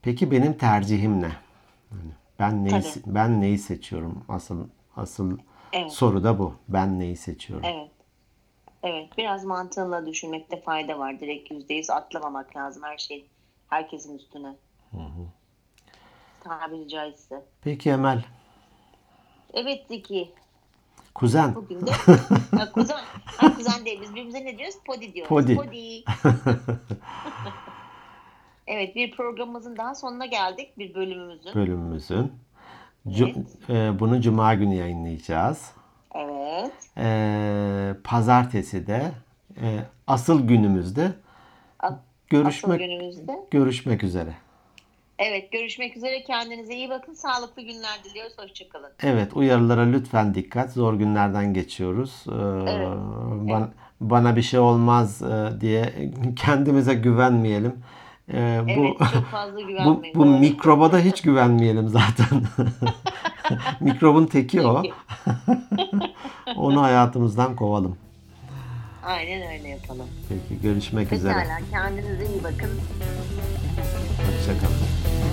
[0.02, 1.32] Peki benim tercihim ne?
[1.90, 3.16] Hani ben neyi Tabii.
[3.16, 4.24] ben neyi seçiyorum?
[4.30, 5.38] Asıl asıl
[5.74, 5.92] Evet.
[5.92, 6.56] soru da bu.
[6.68, 7.66] Ben neyi seçiyorum?
[7.66, 7.92] Evet.
[8.84, 9.18] Evet.
[9.18, 11.20] Biraz mantığınla düşünmekte fayda var.
[11.20, 13.26] Direkt yüzde yüz atlamamak lazım her şey.
[13.68, 14.56] Herkesin üstüne.
[16.44, 17.46] Tabiri caizse.
[17.62, 18.26] Peki Emel.
[19.54, 20.32] Evet Zeki.
[21.16, 21.56] Kuzen.
[21.56, 21.92] Bugün de
[22.74, 23.00] kuzen.
[23.26, 24.02] Ha, kuzen değil.
[24.02, 24.78] Biz birbirimize ne diyoruz?
[24.86, 25.30] Podi diyoruz.
[25.30, 25.56] Podi.
[25.56, 26.04] Podi.
[28.68, 30.78] evet bir programımızın daha sonuna geldik.
[30.78, 31.56] Bir bölümümüzün.
[31.56, 32.34] bölümümüzün.
[33.08, 35.72] Cu- e, bunu cuma günü yayınlayacağız.
[36.16, 36.72] Evet.
[36.98, 39.12] E, pazartesi de
[39.62, 41.12] e, asıl günümüzde
[41.80, 41.96] Asıl
[42.30, 43.40] görüşmek günümüzde.
[43.52, 44.34] görüşmek üzere.
[45.20, 46.24] Evet görüşmek üzere.
[46.24, 47.14] Kendinize iyi bakın.
[47.14, 48.34] Sağlıklı günler diliyoruz.
[48.38, 48.90] Hoşçakalın.
[49.04, 50.72] Evet uyarılara lütfen dikkat.
[50.72, 52.24] Zor günlerden geçiyoruz.
[52.28, 52.32] Ee,
[52.72, 52.88] Evet.
[53.50, 53.70] ban-
[54.02, 57.76] Bana bir şey olmaz e, diye kendimize güvenmeyelim.
[58.34, 60.16] Ee, bu Evet çok fazla bu, güvenmeyin.
[60.16, 60.38] bu Doğru.
[60.40, 62.42] mikroba da hiç güvenmeyelim zaten.
[63.80, 64.84] Mikrobun teki o.
[66.56, 67.96] Onu hayatımızdan kovalım.
[69.06, 70.08] Aynen öyle yapalım.
[70.30, 71.34] Peki görüşmek üzere.
[71.34, 72.70] Pekala kendinize iyi bakın.
[74.18, 75.29] Hoşçakalın.